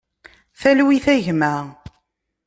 [0.59, 1.53] Talwit a gma.